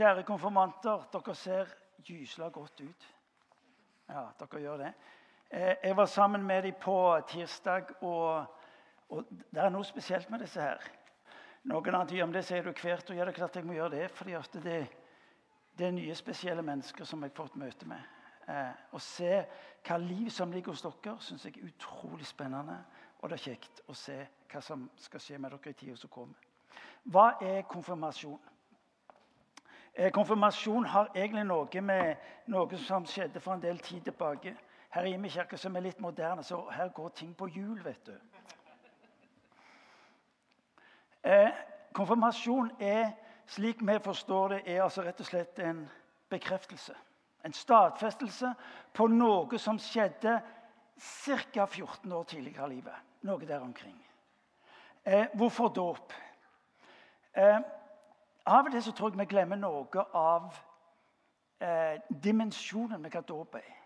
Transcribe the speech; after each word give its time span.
Kjære 0.00 0.22
konfirmanter, 0.24 1.02
dere 1.12 1.34
ser 1.36 1.72
gysla 2.00 2.46
godt 2.48 2.78
ut. 2.80 3.02
Ja, 4.08 4.22
dere 4.40 4.60
gjør 4.62 4.76
det. 4.80 4.92
Eh, 5.50 5.76
Jeg 5.82 5.96
var 5.96 6.06
sammen 6.06 6.42
med 6.42 6.62
dem 6.62 6.74
på 6.80 7.20
tirsdag, 7.28 8.02
og, 8.02 8.46
og 9.08 9.26
det 9.28 9.60
er 9.60 9.68
noe 9.68 9.84
spesielt 9.84 10.30
med 10.30 10.40
disse 10.40 10.60
her. 10.60 10.80
Noen 11.68 11.98
andre 11.98 12.22
om 12.24 12.32
det 12.32 12.46
sier 12.48 12.64
du 12.64 12.70
hvert 12.72 13.10
år. 13.10 13.14
Ja, 13.14 13.26
det 13.26 13.34
er 13.34 13.36
klart 13.42 13.56
jeg 13.56 13.66
må 13.68 13.76
gjøre 13.76 13.90
det, 13.90 14.06
fordi 14.10 14.38
det, 14.64 14.78
det 15.78 15.86
er 15.86 15.92
nye, 15.92 16.14
spesielle 16.14 16.62
mennesker 16.62 17.04
som 17.04 17.20
jeg 17.20 17.34
har 17.34 17.36
fått 17.42 17.58
møte 17.60 17.88
med. 17.90 18.00
Eh, 18.48 18.72
å 18.96 18.98
se 19.04 19.42
hva 19.84 19.98
liv 20.00 20.30
som 20.32 20.52
ligger 20.52 20.72
hos 20.72 20.86
dere, 20.86 21.18
syns 21.20 21.44
jeg 21.44 21.58
er 21.58 21.68
utrolig 21.68 22.26
spennende. 22.26 22.78
Og 23.20 23.28
det 23.28 23.36
er 23.36 23.50
kjekt 23.50 23.84
å 23.84 23.92
se 23.92 24.16
hva 24.48 24.64
som 24.64 24.88
skal 24.96 25.20
skje 25.20 25.38
med 25.38 25.52
dere 25.58 25.74
i 25.74 25.78
tida 25.84 26.00
som 26.00 26.08
kommer. 26.08 26.48
Hva 27.04 27.34
er 27.44 27.68
konfirmasjon? 27.68 28.40
Eh, 29.94 30.10
Konfirmasjon 30.12 30.86
har 30.86 31.10
egentlig 31.14 31.44
noe 31.44 31.80
med 31.82 32.16
noe 32.46 32.78
som 32.78 33.06
skjedde 33.06 33.40
for 33.40 33.54
en 33.54 33.62
del 33.62 33.78
tid 33.78 34.02
tilbake. 34.06 34.54
Her 34.90 35.06
i 35.06 35.16
min 35.16 35.30
kirke 35.30 35.58
som 35.58 35.76
er 35.76 35.80
litt 35.80 36.00
moderne, 36.00 36.42
så 36.42 36.64
her 36.70 36.88
går 36.88 37.08
ting 37.08 37.34
på 37.36 37.46
hjul, 37.46 37.82
vet 37.84 38.06
du. 38.06 38.14
Eh, 41.24 41.50
konfirmasjon 41.92 42.70
er, 42.80 43.12
slik 43.46 43.82
vi 43.82 43.98
forstår 44.02 44.48
det, 44.48 44.62
er 44.66 44.82
altså 44.82 45.02
rett 45.02 45.20
og 45.20 45.26
slett 45.26 45.58
en 45.58 45.84
bekreftelse. 46.30 46.94
En 47.44 47.52
stadfestelse 47.52 48.54
på 48.94 49.06
noe 49.06 49.58
som 49.58 49.78
skjedde 49.78 50.40
ca. 51.00 51.66
14 51.66 52.12
år 52.12 52.24
tidligere 52.24 52.66
i 52.66 52.74
livet. 52.74 52.94
Noe 53.22 53.46
der 53.46 53.60
omkring. 53.60 53.96
Eh, 55.04 55.26
hvorfor 55.34 55.68
dåp? 55.68 56.12
Eh, 57.36 57.58
av 58.50 58.66
og 58.66 58.74
til 58.74 58.82
så 58.82 58.92
tror 58.96 59.12
jeg 59.12 59.20
vi 59.20 59.28
glemmer 59.30 59.58
noe 59.60 60.04
av 60.16 60.48
eh, 61.62 62.00
dimensjonen 62.24 63.02
med 63.02 63.14
hva 63.14 63.22
dåp 63.26 63.54
er. 63.60 63.76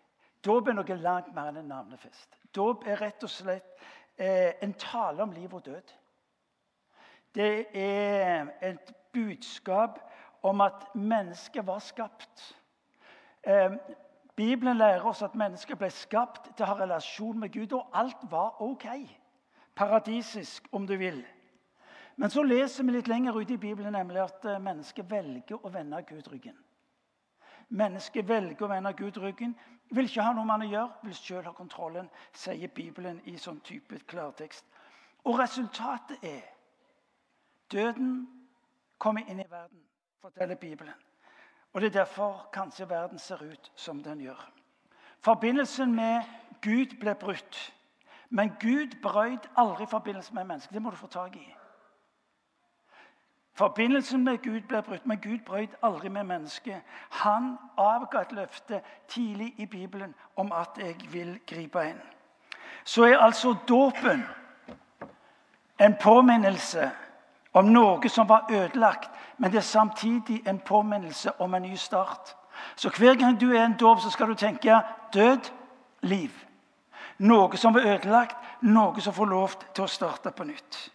Dåp 0.45 0.69
er 0.69 0.77
noe 0.77 0.97
langt 1.01 1.33
mer 1.37 1.51
enn 1.51 1.63
en 1.63 1.71
navnefest. 1.73 2.39
Dåp 2.55 2.87
er 2.89 3.01
rett 3.01 3.25
og 3.25 3.33
slett 3.33 3.77
eh, 4.17 4.57
en 4.65 4.75
tale 4.81 5.25
om 5.25 5.33
liv 5.33 5.55
og 5.55 5.65
død. 5.65 5.95
Det 7.35 7.67
er 7.77 8.53
et 8.63 8.93
budskap 9.13 9.99
om 10.45 10.61
at 10.61 10.87
mennesket 10.95 11.67
var 11.67 11.79
skapt. 11.79 12.45
Eh, 13.43 13.77
Bibelen 14.37 14.77
lærer 14.77 15.07
oss 15.07 15.23
at 15.23 15.35
mennesket 15.39 15.79
ble 15.79 15.91
skapt 15.95 16.51
til 16.57 16.67
å 16.67 16.73
ha 16.73 16.81
relasjon 16.81 17.39
med 17.39 17.53
Gud, 17.55 17.73
og 17.73 17.91
alt 17.95 18.25
var 18.31 18.63
ok. 18.63 18.87
Paradisisk, 19.75 20.69
om 20.73 20.87
du 20.87 20.97
vil. 20.99 21.23
Men 22.17 22.31
så 22.31 22.43
leser 22.43 22.85
vi 22.85 22.95
litt 22.95 23.09
lenger 23.11 23.37
ute 23.41 23.57
i 23.57 23.61
Bibelen 23.61 23.93
nemlig 23.93 24.21
at 24.23 24.45
eh, 24.47 24.61
mennesket 24.63 25.11
velger 25.11 25.59
å 25.59 25.73
vende 25.73 26.03
Gud 26.07 26.29
ryggen. 26.31 26.57
Mennesket 27.75 28.29
velger 28.29 28.67
å 28.67 28.71
vende 28.71 28.93
Gud 28.95 29.17
ryggen, 29.19 29.55
vil 29.91 30.07
ikke 30.09 30.23
ha 30.23 30.35
noe 30.35 30.45
med 30.47 30.55
han 30.55 30.67
å 30.67 30.71
gjøre, 30.71 31.01
vil 31.03 31.17
selv 31.19 31.49
ha 31.49 31.55
kontrollen, 31.57 32.11
sier 32.33 32.71
Bibelen 32.75 33.21
i 33.31 33.37
sånn 33.41 33.59
type 33.67 33.99
klartekst. 34.11 34.67
Og 35.25 35.39
resultatet 35.41 36.23
er 36.23 36.45
døden 37.73 38.27
kommer 38.99 39.27
inn 39.29 39.41
i 39.41 39.49
verden, 39.51 39.81
forteller 40.21 40.61
Bibelen. 40.61 40.95
Og 41.73 41.81
Det 41.81 41.87
er 41.87 42.05
derfor 42.05 42.49
kanskje 42.53 42.89
verden 42.89 43.19
ser 43.19 43.43
ut 43.43 43.73
som 43.75 44.03
den 44.03 44.21
gjør. 44.21 44.39
Forbindelsen 45.21 45.95
med 45.95 46.23
Gud 46.63 46.95
ble 47.01 47.15
brutt. 47.15 47.75
Men 48.31 48.53
Gud 48.61 49.01
brøt 49.03 49.51
aldri 49.57 49.87
forbindelsen 49.87 50.35
med 50.35 50.45
mennesket. 50.45 50.75
Det 50.75 50.83
må 50.83 50.91
du 50.91 50.97
få 50.97 51.07
tak 51.07 51.37
i. 51.37 51.55
Forbindelsen 53.55 54.25
med 54.25 54.39
Gud 54.43 54.61
ble 54.61 54.83
brutt, 54.83 55.07
men 55.07 55.19
Gud 55.19 55.39
brøt 55.47 55.77
aldri 55.83 56.09
med 56.09 56.25
mennesket. 56.25 56.81
Han 57.11 57.57
avga 57.77 58.21
et 58.21 58.33
løfte 58.33 58.81
tidlig 59.09 59.55
i 59.57 59.67
Bibelen 59.67 60.15
om 60.37 60.53
at 60.53 60.69
'jeg 60.79 60.97
vil 61.13 61.41
gripe 61.47 61.79
inn'. 61.79 62.03
Så 62.85 63.05
er 63.05 63.19
altså 63.19 63.55
dåpen 63.69 64.25
en 65.81 65.95
påminnelse 66.03 66.91
om 67.53 67.65
noe 67.65 68.09
som 68.09 68.29
var 68.29 68.47
ødelagt, 68.51 69.11
men 69.39 69.51
det 69.51 69.59
er 69.59 69.63
samtidig 69.63 70.49
en 70.49 70.59
påminnelse 70.59 71.41
om 71.41 71.55
en 71.55 71.63
ny 71.63 71.75
start. 71.75 72.37
Så 72.77 72.91
hver 72.99 73.15
gang 73.15 73.41
du 73.41 73.53
er 73.53 73.65
en 73.65 73.77
dåp, 73.81 74.01
så 74.01 74.11
skal 74.11 74.27
du 74.29 74.35
tenke 74.35 74.81
død, 75.15 75.51
liv. 76.01 76.31
Noe 77.19 77.57
som 77.57 77.75
var 77.75 77.81
ødelagt, 77.81 78.37
noe 78.61 79.01
som 79.01 79.13
får 79.13 79.25
lov 79.25 79.49
til 79.75 79.85
å 79.85 79.87
starte 79.87 80.31
på 80.31 80.45
nytt. 80.45 80.94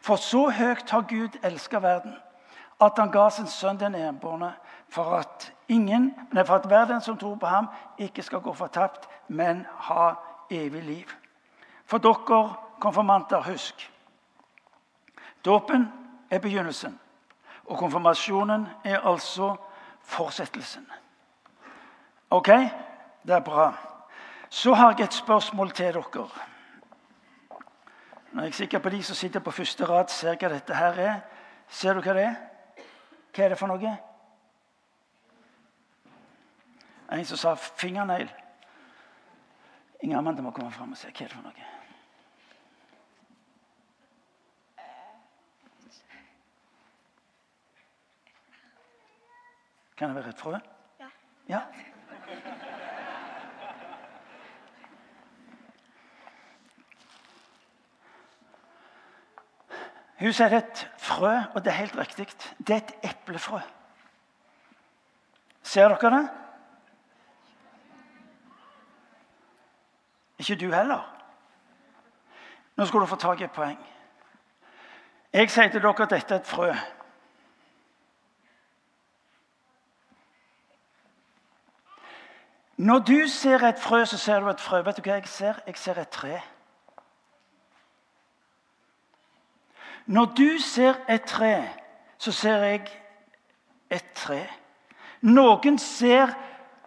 For 0.00 0.16
så 0.16 0.48
høyt 0.50 0.90
har 0.90 1.00
Gud 1.00 1.38
elska 1.42 1.78
verden, 1.78 2.14
at 2.80 2.98
han 2.98 3.10
ga 3.10 3.28
sin 3.30 3.46
sønn 3.46 3.80
den 3.80 3.94
enbårne, 3.94 4.52
for 4.88 5.18
at 5.18 5.52
ingen, 5.68 6.12
nei, 6.32 6.44
for 6.44 6.60
at 6.60 6.70
verden 6.70 7.00
som 7.00 7.18
tror 7.18 7.36
på 7.36 7.46
ham, 7.46 7.68
ikke 7.98 8.22
skal 8.22 8.40
gå 8.40 8.52
fortapt, 8.52 9.08
men 9.28 9.66
ha 9.88 10.12
evig 10.50 10.82
liv. 10.82 11.14
For 11.86 11.98
dere 11.98 12.54
konfirmanter, 12.80 13.42
husk. 13.42 13.90
Dåpen 15.44 15.88
er 16.30 16.38
begynnelsen, 16.38 16.98
og 17.66 17.78
konfirmasjonen 17.78 18.66
er 18.84 19.00
altså 19.00 19.56
fortsettelsen. 20.02 20.86
Ok? 22.30 22.48
Det 23.26 23.34
er 23.34 23.40
bra. 23.40 23.72
Så 24.48 24.74
har 24.74 24.94
jeg 24.98 25.04
et 25.04 25.14
spørsmål 25.14 25.70
til 25.70 25.94
dere. 25.94 26.28
Nå 28.38 28.42
er 28.42 28.52
jeg 28.52 28.54
sikker 28.54 28.78
på 28.78 28.88
De 28.88 29.02
som 29.02 29.16
sitter 29.18 29.40
på 29.42 29.50
første 29.50 29.86
rad, 29.88 30.12
ser 30.14 30.36
hva 30.38 30.48
dette 30.52 30.74
her 30.74 30.98
er. 31.02 31.14
Ser 31.74 31.96
du 31.98 32.04
hva 32.04 32.12
det 32.14 32.22
er? 32.22 32.36
Hva 33.34 33.44
er 33.44 33.50
det 33.50 33.56
for 33.58 33.66
noe? 33.66 33.94
En 37.16 37.24
som 37.26 37.40
sa 37.40 37.56
fingernegl. 37.58 38.30
Inger 40.06 40.20
Amanda 40.20 40.46
må 40.46 40.54
komme 40.54 40.70
fram 40.70 40.94
og 40.94 41.00
se 41.00 41.10
hva 41.10 41.26
er 41.26 41.32
det 41.32 41.34
for 41.34 41.48
noe. 41.48 41.66
Kan 49.98 50.14
det 50.14 50.20
være 50.22 50.36
et 50.36 50.46
frø? 50.46 50.58
Ja. 51.02 51.10
ja. 51.48 51.66
Hun 60.18 60.32
sier 60.34 60.50
det 60.50 60.58
er 60.58 60.64
et 60.66 60.80
frø, 60.98 61.34
og 61.54 61.64
det 61.64 61.70
er 61.70 61.76
helt 61.84 61.98
riktig. 61.98 62.26
Det 62.58 62.74
er 62.74 62.80
et 62.80 63.10
eplefrø. 63.10 63.60
Ser 65.62 65.88
dere 65.88 66.10
det? 66.16 66.24
Ikke 70.38 70.56
du 70.56 70.72
heller? 70.74 71.14
Nå 72.76 72.86
skal 72.86 73.00
du 73.00 73.06
få 73.06 73.16
tak 73.16 73.40
i 73.40 73.44
et 73.44 73.54
poeng. 73.54 73.78
Jeg 75.32 75.50
sier 75.50 75.70
til 75.70 75.82
dere 75.82 76.02
at 76.02 76.10
dette 76.10 76.34
er 76.34 76.40
et 76.40 76.46
frø. 76.46 76.72
Når 82.78 82.98
du 82.98 83.26
ser 83.26 83.66
et 83.66 83.78
frø, 83.78 84.04
så 84.04 84.18
ser 84.18 84.40
du 84.40 84.48
et 84.48 84.60
frø. 84.60 84.82
Vet 84.82 84.96
du 84.96 85.02
hva 85.02 85.18
jeg 85.18 85.28
ser? 85.28 85.58
Jeg 85.66 85.76
ser 85.76 85.98
et 85.98 86.08
tre. 86.08 86.40
Når 90.08 90.24
du 90.24 90.58
ser 90.58 90.94
et 91.08 91.22
tre, 91.22 91.68
så 92.18 92.32
ser 92.32 92.56
jeg 92.64 92.86
et 93.90 94.04
tre. 94.14 94.46
Noen 95.20 95.76
ser 95.78 96.32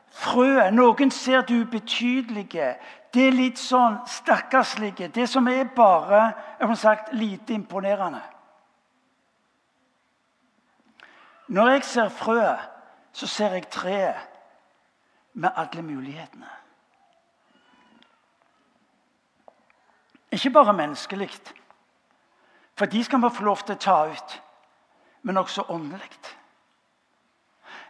frøet, 0.09 0.73
noen 0.73 1.11
ser 1.13 1.45
det 1.45 1.59
ubetydelige. 1.61 2.71
Det 3.13 3.27
er 3.27 3.37
litt 3.37 3.61
sånn 3.61 3.99
stakkarslige. 4.09 5.11
Det 5.13 5.27
som 5.29 5.47
er 5.51 5.69
bare 5.75 6.23
har 6.59 6.75
sagt, 6.75 7.13
lite 7.13 7.53
imponerende. 7.53 8.23
Når 11.47 11.69
jeg 11.75 11.83
ser 11.83 12.09
frøet, 12.09 12.67
så 13.13 13.27
ser 13.27 13.53
jeg 13.53 13.69
treet 13.69 14.27
med 15.33 15.53
alle 15.55 15.81
mulighetene. 15.85 16.49
Ikke 20.31 20.49
bare 20.49 20.73
menneskelig, 20.73 21.29
for 22.77 22.85
de 22.85 23.03
skal 23.03 23.21
vi 23.21 23.29
få 23.35 23.43
lov 23.43 23.63
til 23.65 23.75
å 23.75 23.81
ta 23.81 23.97
ut, 24.09 24.37
men 25.21 25.37
også 25.37 25.65
åndelig. 25.69 26.09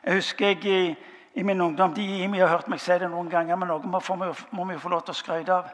Jeg 0.03 0.17
husker 0.17 0.47
jeg 0.47 0.65
i, 0.65 0.95
i 1.39 1.43
min 1.43 1.61
ungdom 1.61 1.93
de 1.93 2.05
i 2.23 2.27
meg 2.27 2.41
har 2.41 2.55
hørt 2.55 2.67
meg 2.67 2.81
si 2.81 2.97
det 2.97 3.09
noen 3.09 3.29
ganger, 3.29 3.55
men 3.55 3.69
noe 3.69 3.87
må, 3.87 4.33
må 4.51 4.65
vi 4.65 4.79
få 4.81 4.89
lov 4.89 5.05
til 5.05 5.13
å 5.13 5.19
skryte 5.19 5.53
av. 5.53 5.69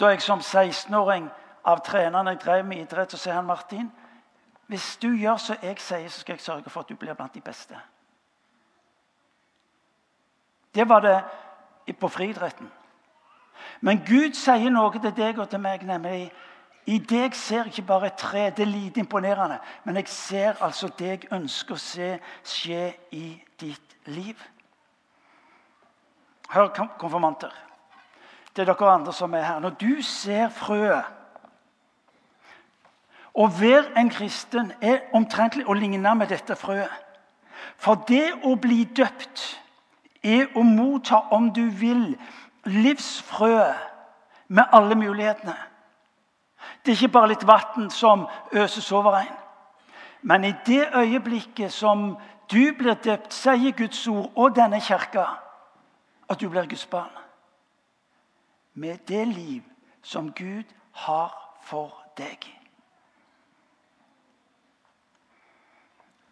Da 0.00 0.12
jeg 0.12 0.22
som 0.22 0.40
16-åring 0.40 1.26
av 1.64 1.82
treneren 1.84 2.30
jeg 2.32 2.40
drev 2.44 2.64
med 2.66 2.84
idrett, 2.84 3.10
så 3.10 3.18
sier 3.18 3.36
han 3.36 3.48
Martin 3.48 3.90
hvis 4.70 4.96
du 5.02 5.08
gjør 5.18 5.36
som 5.42 5.56
jeg 5.62 5.80
sier, 5.82 6.08
så 6.08 6.20
skal 6.20 6.36
jeg 6.36 6.44
sørge 6.44 6.70
for 6.70 6.84
at 6.84 6.88
du 6.88 6.94
blir 6.94 7.14
blant 7.18 7.34
de 7.34 7.40
beste. 7.42 7.74
Det 10.74 10.88
var 10.88 11.02
det 11.02 11.96
på 11.98 12.08
friidretten. 12.08 12.70
Men 13.80 14.04
Gud 14.06 14.38
sier 14.38 14.70
noe 14.70 14.92
til 14.94 15.10
deg 15.16 15.40
og 15.42 15.48
til 15.50 15.60
meg, 15.60 15.82
nemlig 15.82 16.30
I 16.90 16.98
deg 16.98 17.34
ser 17.38 17.60
jeg 17.60 17.66
ikke 17.74 17.86
bare 17.86 18.08
et 18.08 18.18
tre, 18.18 18.48
det 18.50 18.64
er 18.64 18.70
lite 18.70 19.00
imponerende, 19.00 19.60
men 19.84 19.96
jeg 20.00 20.08
ser 20.10 20.62
altså 20.64 20.88
det 20.98 21.06
jeg 21.06 21.28
ønsker 21.36 21.76
å 21.76 21.82
se 21.82 22.08
skje 22.42 22.86
i 23.14 23.26
ditt 23.60 23.94
liv. 24.10 24.40
Hør, 26.50 26.72
konfirmanter. 26.98 27.54
Det 28.56 28.64
er 28.64 28.72
dere 28.72 28.90
andre 28.90 29.14
som 29.14 29.34
er 29.34 29.46
her. 29.46 29.60
Når 29.62 29.76
du 29.78 30.02
ser 30.02 30.48
frøet 30.50 31.16
Å 33.30 33.46
være 33.46 33.94
en 34.00 34.08
kristen 34.10 34.72
er 34.82 35.04
omtrentlig 35.14 35.62
å 35.70 35.76
ligne 35.78 36.14
med 36.18 36.32
dette 36.32 36.56
frøet. 36.58 36.90
For 37.78 38.02
det 38.08 38.32
å 38.42 38.56
bli 38.58 38.82
døpt 38.84 39.44
er 40.26 40.50
å 40.58 40.64
motta, 40.66 41.22
om 41.30 41.52
du 41.54 41.68
vil, 41.70 42.16
livsfrøet 42.66 43.86
med 44.48 44.74
alle 44.74 44.98
mulighetene. 44.98 45.54
Det 46.84 46.92
er 46.92 46.96
ikke 46.96 47.12
bare 47.12 47.28
litt 47.28 47.46
vann 47.46 47.90
som 47.90 48.26
øses 48.52 48.92
over 48.92 49.16
en. 49.20 49.36
Men 50.22 50.44
i 50.44 50.54
det 50.66 50.88
øyeblikket 50.94 51.72
som 51.72 52.16
du 52.50 52.72
blir 52.78 52.94
døpt, 52.94 53.32
sier 53.34 53.72
Guds 53.76 54.06
ord 54.08 54.32
og 54.36 54.56
denne 54.56 54.80
kirka 54.80 55.24
at 56.28 56.40
du 56.40 56.48
blir 56.48 56.66
Guds 56.66 56.86
barn. 56.86 57.10
Med 58.74 58.98
det 59.08 59.28
liv 59.28 59.62
som 60.02 60.32
Gud 60.32 60.64
har 60.92 61.58
for 61.62 61.94
deg. 62.18 62.46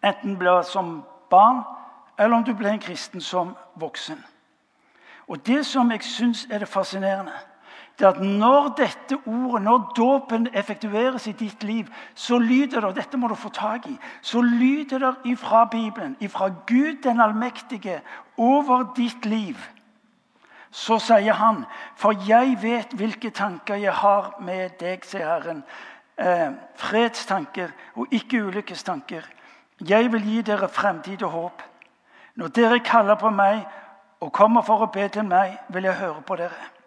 Enten 0.05 0.39
blir 0.39 0.63
som 0.63 1.05
barn, 1.31 1.63
eller 2.19 2.37
om 2.37 2.45
du 2.45 2.55
blir 2.55 2.71
en 2.71 2.81
kristen 2.83 3.21
som 3.21 3.57
voksen. 3.75 4.25
Og 5.29 5.47
Det 5.47 5.67
som 5.67 5.91
jeg 5.91 6.03
syns 6.03 6.47
er 6.51 6.59
det 6.59 6.69
fascinerende, 6.69 7.33
det 7.99 8.07
er 8.07 8.11
at 8.11 8.21
når 8.21 8.69
dette 8.79 9.17
ordet, 9.27 9.63
når 9.63 9.93
dåpen 9.97 10.47
effektueres 10.55 11.27
i 11.27 11.33
ditt 11.33 11.63
liv, 11.67 11.87
så 12.15 12.39
lyder 12.39 12.81
det 12.81 12.95
dette 12.97 13.19
må 13.19 13.29
du 13.29 13.35
få 13.35 13.51
tak 13.51 13.89
i, 13.91 13.97
så 14.23 14.41
lyder 14.41 14.99
det 14.99 15.33
ifra 15.33 15.65
Bibelen, 15.65 16.17
ifra 16.21 16.49
Gud 16.67 17.03
den 17.03 17.21
allmektige, 17.21 18.01
over 18.37 18.93
ditt 18.97 19.27
liv. 19.27 19.57
Så 20.71 20.99
sier 20.99 21.33
han, 21.33 21.65
for 21.97 22.15
jeg 22.29 22.59
vet 22.63 22.95
hvilke 22.95 23.31
tanker 23.31 23.75
jeg 23.75 23.93
har 23.93 24.37
med 24.41 24.79
deg, 24.79 25.03
sier 25.03 25.27
Herren. 25.27 25.65
Eh, 26.19 26.51
fredstanker 26.77 27.75
og 27.97 28.15
ikke 28.15 28.45
ulykkestanker. 28.47 29.27
Jeg 29.89 30.13
vil 30.13 30.23
gi 30.23 30.43
dere 30.43 30.69
fremtid 30.69 31.23
og 31.23 31.31
håp. 31.31 31.63
Når 32.35 32.49
dere 32.55 32.81
kaller 32.85 33.19
på 33.19 33.31
meg 33.31 33.65
og 34.21 34.33
kommer 34.33 34.63
for 34.63 34.87
å 34.87 34.93
be 34.93 35.09
til 35.09 35.27
meg, 35.27 35.59
vil 35.69 35.87
jeg 35.87 35.99
høre 35.99 36.23
på 36.23 36.37
dere. 36.37 36.78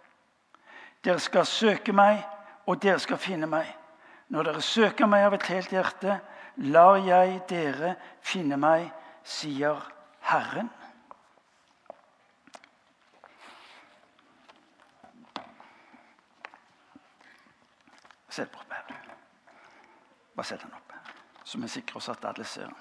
Dere 1.04 1.20
skal 1.20 1.46
søke 1.46 1.94
meg, 1.94 2.22
og 2.70 2.82
dere 2.82 3.00
skal 3.02 3.18
finne 3.18 3.50
meg. 3.50 3.70
Når 4.32 4.48
dere 4.48 4.62
søker 4.62 5.10
meg 5.10 5.26
av 5.26 5.36
et 5.36 5.48
helt 5.50 5.74
hjerte, 5.74 6.20
lar 6.72 7.00
jeg 7.02 7.42
dere 7.50 7.96
finne 8.22 8.60
meg, 8.62 8.92
sier 9.24 9.82
Herren. 10.30 10.70
Sett 18.32 18.48
den 18.54 18.62
opp 18.62 18.72
her. 18.72 19.12
Bare 20.38 20.48
sett 20.48 20.62
den 20.64 20.72
opp 20.72 20.82
så 21.52 21.60
vi 21.60 21.68
sikrer 21.68 21.98
oss 21.98 22.08
at 22.10 22.26
alle 22.26 22.46
ser 22.48 22.70
den. 22.70 22.76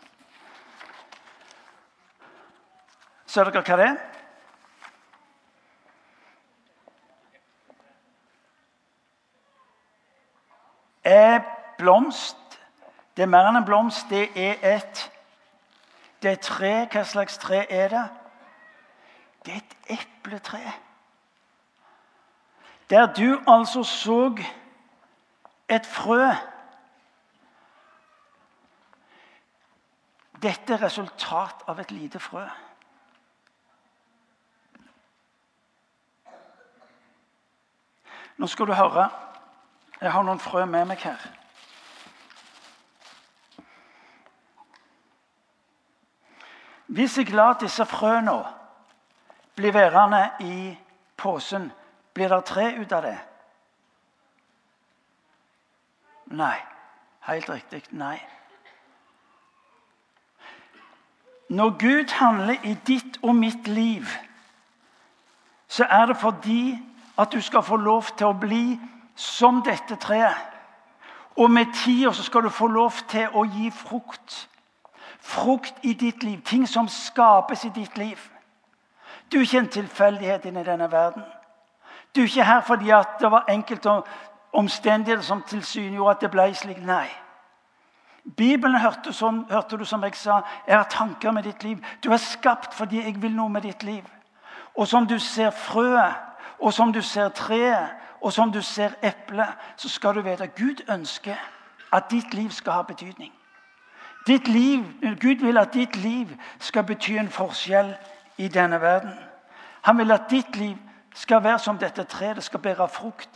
Ser 3.27 3.49
dere 3.51 3.63
hva 3.67 3.79
det 3.81 3.87
er? 3.89 3.97
Er 11.11 11.41
blomst. 11.79 12.37
Det 13.17 13.23
er 13.23 13.33
mer 13.33 13.49
enn 13.51 13.59
en 13.61 13.67
blomst. 13.67 14.09
Det 14.11 14.29
er 14.39 14.61
et 14.77 15.11
det 16.23 16.31
er 16.31 16.37
tre. 16.37 16.73
Hva 16.93 17.05
slags 17.05 17.39
tre 17.39 17.65
er 17.73 17.89
det? 17.89 18.09
Det 19.45 19.55
er 19.55 19.59
et 19.59 19.77
epletre. 19.99 20.73
Der 22.91 23.13
du 23.13 23.41
altså 23.47 23.83
så 23.83 24.37
et 25.69 25.87
frø 25.87 26.33
Dette 30.43 30.73
er 30.73 30.83
resultat 30.83 31.67
av 31.69 31.81
et 31.81 31.91
lite 31.91 32.19
frø. 32.19 32.47
Nå 38.41 38.47
skal 38.49 38.67
du 38.67 38.73
høre 38.73 39.11
jeg 40.01 40.13
har 40.13 40.23
noen 40.23 40.41
frø 40.41 40.65
med 40.65 40.89
meg 40.89 41.03
her. 41.05 41.27
Hvis 46.91 47.19
jeg 47.19 47.31
lar 47.31 47.59
disse 47.61 47.87
frøene 47.87 48.39
bli 49.57 49.75
værende 49.75 50.25
i 50.41 50.79
posen, 51.17 51.71
blir 52.15 52.29
det 52.29 52.45
tre 52.45 52.73
ut 52.81 52.93
av 52.93 53.07
det? 53.07 53.19
Nei. 56.31 56.57
Helt 57.21 57.51
riktig 57.51 57.83
nei. 57.91 58.19
Når 61.49 61.71
Gud 61.79 62.13
handler 62.13 62.57
i 62.65 62.75
ditt 62.87 63.19
og 63.23 63.35
mitt 63.37 63.69
liv, 63.69 64.07
så 65.69 65.85
er 65.85 66.07
det 66.07 66.17
fordi 66.17 66.79
at 67.19 67.33
du 67.33 67.41
skal 67.41 67.63
få 67.63 67.77
lov 67.77 68.03
til 68.17 68.27
å 68.27 68.39
bli 68.39 68.79
som 69.21 69.63
dette 69.63 69.97
treet. 69.97 70.37
Og 71.37 71.51
med 71.51 71.67
tida 71.75 72.13
skal 72.13 72.43
du 72.43 72.49
få 72.49 72.67
lov 72.67 72.93
til 73.09 73.29
å 73.37 73.45
gi 73.45 73.71
frukt. 73.71 74.49
Frukt 75.21 75.75
i 75.83 75.93
ditt 75.93 76.23
liv. 76.23 76.41
Ting 76.45 76.69
som 76.69 76.89
skapes 76.89 77.65
i 77.65 77.73
ditt 77.75 77.99
liv. 77.99 78.19
Du 79.33 79.39
er 79.39 79.43
ikke 79.43 79.59
en 79.59 79.69
tilfeldighet 79.69 80.45
inni 80.49 80.65
denne 80.65 80.89
verden. 80.93 81.23
Du 82.15 82.21
er 82.21 82.25
ikke 82.25 82.45
her 82.45 82.61
fordi 82.67 82.93
det 83.21 83.31
var 83.31 83.45
enkelte 83.49 84.01
omstendigheter 84.53 85.23
som 85.23 85.43
tilsynegjorde 85.43 86.17
at 86.17 86.21
det 86.21 86.31
ble 86.31 86.49
slik. 86.55 86.81
Nei. 86.83 87.09
Bibelen 88.37 88.81
hørte, 88.81 89.13
som, 89.13 89.47
hørte, 89.51 89.77
du 89.77 89.85
som 89.85 90.03
jeg 90.03 90.15
sa, 90.15 90.41
jeg 90.67 90.77
har 90.77 90.89
tanker 90.91 91.31
med 91.31 91.43
ditt 91.43 91.65
liv. 91.65 91.79
Du 92.05 92.11
er 92.13 92.17
skapt 92.17 92.75
fordi 92.75 93.05
jeg 93.05 93.23
vil 93.23 93.37
noe 93.37 93.49
med 93.49 93.63
ditt 93.63 93.83
liv. 93.83 94.05
Og 94.75 94.89
som 94.89 95.07
du 95.07 95.19
ser 95.19 95.51
frøet, 95.51 96.15
og 96.59 96.73
som 96.73 96.93
du 96.93 97.03
ser 97.03 97.29
treet, 97.29 98.01
og 98.21 98.33
som 98.33 98.53
du 98.53 98.63
ser 98.63 98.91
eplet, 99.03 99.49
så 99.77 99.89
skal 99.89 100.15
du 100.15 100.21
vite 100.21 100.43
at 100.43 100.55
Gud 100.55 100.85
ønsker 100.91 101.37
at 101.93 102.11
ditt 102.11 102.35
liv 102.35 102.51
skal 102.51 102.73
ha 102.73 102.83
betydning. 102.83 103.33
Liv, 104.29 104.85
Gud 105.21 105.45
vil 105.45 105.59
at 105.59 105.73
ditt 105.75 105.97
liv 105.97 106.29
skal 106.59 106.85
bety 106.85 107.17
en 107.19 107.31
forskjell 107.31 107.95
i 108.39 108.49
denne 108.49 108.81
verden. 108.81 109.15
Han 109.83 109.99
vil 109.99 110.13
at 110.13 110.31
ditt 110.31 110.57
liv 110.57 110.77
skal 111.15 111.45
være 111.45 111.59
som 111.59 111.79
dette 111.79 112.05
treet. 112.05 112.37
Det 112.37 112.45
skal 112.45 112.61
bære 112.61 112.89
frukt. 112.89 113.31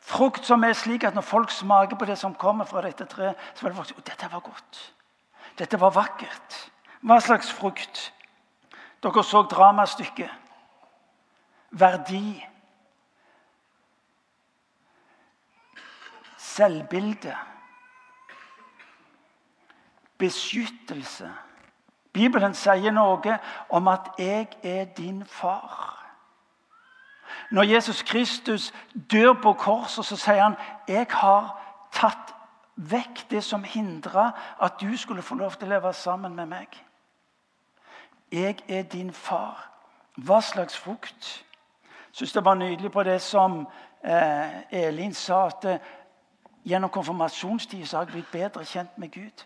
Frukt 0.00 0.46
som 0.46 0.64
er 0.64 0.72
slik 0.72 1.04
at 1.04 1.14
når 1.14 1.22
folk 1.22 1.50
smaker 1.50 1.96
på 1.96 2.04
det 2.04 2.18
som 2.18 2.34
kommer 2.34 2.64
fra 2.64 2.80
dette 2.80 3.04
treet, 3.04 3.34
så 3.54 3.66
vil 3.66 3.74
folk 3.74 3.88
si 3.88 3.94
at 3.98 4.06
dette 4.06 4.32
var 4.32 4.40
godt. 4.40 4.94
Dette 5.58 5.80
var 5.80 5.90
vakkert. 5.90 6.70
Hva 7.00 7.20
slags 7.20 7.52
frukt? 7.52 8.12
Dere 9.02 9.24
så 9.24 9.42
dramastykket. 9.42 10.30
Verdi. 11.70 12.49
Selvbilde. 16.56 17.36
Beskyttelse. 20.18 21.30
Bibelen 22.12 22.54
sier 22.54 22.90
noe 22.90 23.38
om 23.68 23.88
at 23.88 24.10
'jeg 24.18 24.48
er 24.62 24.84
din 24.84 25.24
far'. 25.24 25.96
Når 27.50 27.62
Jesus 27.62 28.02
Kristus 28.02 28.74
dør 29.10 29.32
på 29.32 29.52
korset, 29.52 30.04
så 30.04 30.16
sier 30.16 30.42
han 30.42 30.56
'Jeg 30.88 31.06
har 31.10 31.60
tatt 31.92 32.34
vekk 32.76 33.30
det 33.30 33.44
som 33.44 33.64
hindra 33.64 34.30
at 34.62 34.80
du 34.80 34.96
skulle 34.96 35.22
få 35.22 35.34
lov 35.34 35.50
til 35.50 35.68
å 35.68 35.70
leve 35.70 35.92
sammen 35.92 36.34
med 36.34 36.46
meg'. 36.46 36.82
Jeg 38.32 38.56
er 38.68 38.82
din 38.82 39.12
far. 39.12 39.70
Hva 40.16 40.40
slags 40.40 40.78
frukt? 40.78 41.44
Jeg 41.82 42.16
syns 42.16 42.32
det 42.32 42.44
var 42.44 42.54
nydelig 42.54 42.92
på 42.92 43.02
det 43.02 43.22
som 43.22 43.68
eh, 44.04 44.62
Elin 44.70 45.14
sa, 45.14 45.46
at 45.46 45.80
Gjennom 46.64 46.90
konfirmasjonstid 46.90 47.86
har 47.92 48.04
jeg 48.04 48.12
blitt 48.12 48.32
bedre 48.32 48.64
kjent 48.64 48.98
med 48.98 49.10
Gud. 49.12 49.44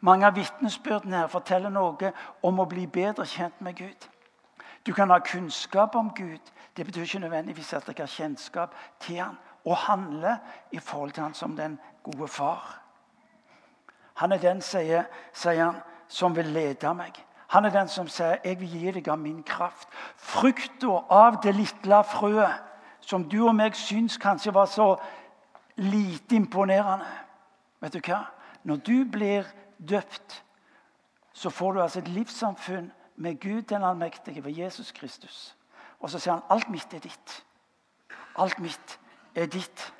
Mange 0.00 0.26
av 0.26 0.36
vitnesbyrdene 0.36 1.16
her 1.16 1.32
forteller 1.32 1.72
noe 1.72 2.12
om 2.42 2.60
å 2.60 2.68
bli 2.68 2.86
bedre 2.86 3.26
kjent 3.28 3.60
med 3.60 3.76
Gud. 3.76 4.08
Du 4.86 4.92
kan 4.92 5.10
ha 5.10 5.18
kunnskap 5.18 5.94
om 5.96 6.10
Gud. 6.14 6.40
Det 6.76 6.86
betyr 6.86 7.02
ikke 7.02 7.18
nødvendigvis 7.18 7.72
at 7.72 7.88
jeg 7.88 7.96
har 7.98 8.06
kjennskap 8.06 8.74
til 9.00 9.20
han, 9.20 9.36
og 9.64 9.76
handle 9.76 10.38
i 10.72 10.78
forhold 10.78 11.12
til 11.12 11.22
han 11.22 11.34
som 11.34 11.56
den 11.56 11.78
gode 12.02 12.28
far. 12.28 12.80
Han 14.14 14.32
er 14.32 14.38
den, 14.38 14.60
sier, 14.60 15.04
sier 15.32 15.64
han, 15.64 15.80
som 16.08 16.36
vil 16.36 16.46
lede 16.46 16.94
meg. 16.94 17.16
Han 17.48 17.64
er 17.64 17.70
den 17.70 17.88
som 17.88 18.08
sier 18.08 18.36
'Jeg 18.44 18.60
vil 18.60 18.68
gi 18.68 18.90
deg 18.90 19.08
av 19.08 19.18
min 19.18 19.44
kraft'. 19.44 19.88
Frukta 20.16 21.04
av 21.10 21.42
det 21.42 21.54
lille 21.54 22.04
frøet 22.04 22.60
som 23.00 23.28
du 23.28 23.46
og 23.48 23.54
meg 23.54 23.76
syns 23.76 24.18
kanskje 24.18 24.54
var 24.54 24.66
så 24.66 24.96
lite 25.76 26.36
imponerende. 26.36 27.06
Vet 27.80 27.92
du 27.92 28.00
hva? 28.00 28.24
Når 28.64 28.76
du 28.76 29.04
blir 29.12 29.48
døpt, 29.78 30.44
så 31.32 31.50
får 31.50 31.72
du 31.72 31.82
altså 31.82 31.98
et 31.98 32.08
livssamfunn 32.08 32.92
med 33.16 33.40
Gud 33.40 33.62
den 33.62 33.82
allmektige 33.82 34.44
ved 34.44 34.52
Jesus 34.52 34.92
Kristus. 34.92 35.56
Og 36.00 36.10
så 36.10 36.18
sier 36.18 36.32
han 36.32 36.46
alt 36.50 36.70
mitt 36.70 36.94
er 36.94 37.02
ditt. 37.04 37.44
Alt 38.36 38.58
mitt 38.58 38.98
er 39.34 39.46
ditt. 39.46 39.92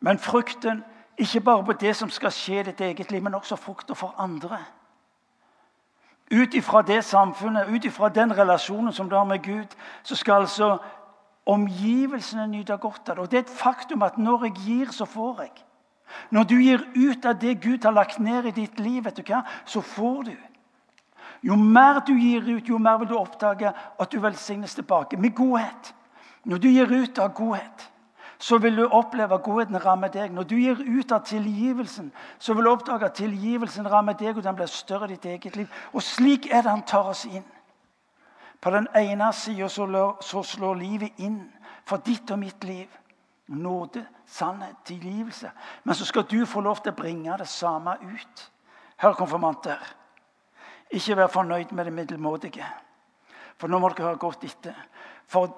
Men 0.00 0.18
frukten 0.18 0.84
ikke 1.16 1.40
bare 1.40 1.64
på 1.64 1.72
det 1.72 1.96
som 1.96 2.10
skal 2.10 2.32
skje 2.32 2.60
i 2.60 2.66
ditt 2.66 2.80
eget 2.80 3.10
liv, 3.10 3.22
men 3.22 3.34
også 3.34 3.56
frukten 3.56 3.96
for 3.96 4.14
andre. 4.18 4.58
Ut 6.34 6.54
ifra 6.54 6.82
det 6.82 7.02
samfunnet, 7.04 7.68
ut 7.68 7.84
ifra 7.84 8.08
den 8.08 8.32
relasjonen 8.34 8.92
som 8.92 9.08
du 9.10 9.16
har 9.16 9.24
med 9.24 9.42
Gud, 9.42 9.76
så 10.02 10.16
skal 10.16 10.44
altså 10.44 10.78
omgivelsene 11.46 12.46
nyte 12.48 12.76
godt 12.80 13.08
av 13.08 13.16
det. 13.16 13.22
Og 13.22 13.30
det 13.30 13.38
er 13.38 13.44
et 13.44 13.58
faktum 13.58 14.02
at 14.02 14.18
når 14.18 14.48
jeg 14.48 14.54
gir, 14.64 14.90
så 14.90 15.04
får 15.04 15.44
jeg. 15.44 15.52
Når 16.30 16.42
du 16.42 16.56
gir 16.58 16.82
ut 16.96 17.26
av 17.26 17.38
det 17.40 17.60
Gud 17.62 17.84
har 17.84 17.94
lagt 17.94 18.18
ned 18.18 18.48
i 18.50 18.54
ditt 18.56 18.80
liv, 18.80 19.04
vet 19.04 19.16
du 19.16 19.22
hva, 19.22 19.44
så 19.66 19.80
får 19.80 20.22
du. 20.30 20.34
Jo 21.44 21.56
mer 21.56 22.00
du 22.06 22.14
gir 22.16 22.44
ut, 22.48 22.68
jo 22.68 22.78
mer 22.78 22.98
vil 22.98 23.08
du 23.08 23.18
oppdage 23.18 23.72
at 23.72 24.12
du 24.12 24.20
velsignes 24.20 24.74
tilbake 24.74 25.16
med 25.20 25.34
godhet. 25.36 25.94
Når 26.44 26.58
du 26.58 26.68
gir 26.68 26.92
ut 26.92 27.18
av 27.18 27.34
godhet, 27.36 27.90
så 28.38 28.58
vil 28.58 28.76
du 28.76 28.84
oppleve 28.86 29.34
at 29.34 29.42
godheten 29.42 29.84
rammer 29.84 30.08
deg. 30.08 30.32
Når 30.32 30.42
du 30.42 30.56
gir 30.56 30.80
ut 30.98 31.12
av 31.12 31.24
tilgivelsen, 31.24 32.12
så 32.38 32.54
vil 32.54 32.64
du 32.64 32.70
oppdage 32.70 33.06
at 33.06 33.18
tilgivelsen 33.18 33.90
rammer 33.90 34.16
deg, 34.18 34.36
og 34.36 34.44
den 34.44 34.56
blir 34.56 34.70
større 34.70 35.08
i 35.08 35.14
ditt 35.14 35.26
eget 35.26 35.56
liv. 35.56 35.68
Og 35.92 36.02
slik 36.02 36.48
er 36.50 36.62
det 36.62 36.70
han 36.70 36.86
tar 36.86 37.10
oss 37.12 37.24
inn. 37.24 37.44
På 38.60 38.70
den 38.70 38.88
ene 38.96 39.32
sida 39.32 39.68
så, 39.68 40.42
slår 40.42 40.74
livet 40.80 41.18
inn 41.20 41.42
for 41.84 42.00
ditt 42.04 42.30
og 42.30 42.38
mitt 42.40 42.64
liv. 42.64 42.88
Nåde, 43.46 44.06
sannhet, 44.26 44.76
tilgivelse. 44.84 45.50
Men 45.84 45.94
så 45.94 46.04
skal 46.08 46.24
du 46.30 46.46
få 46.46 46.62
lov 46.64 46.80
til 46.80 46.94
å 46.94 46.96
bringe 46.96 47.36
det 47.38 47.48
samme 47.48 47.98
ut. 48.00 48.46
Hør, 49.02 49.12
konfirmanter. 49.18 49.82
Ikke 50.90 51.16
vær 51.16 51.28
fornøyd 51.28 51.72
med 51.72 51.84
det 51.84 51.92
middelmådige. 51.92 52.66
For 53.60 53.68
nå 53.68 53.78
må 53.78 53.90
dere 53.92 54.08
høre 54.08 54.22
godt 54.22 54.46
etter. 54.48 54.78
For 55.28 55.52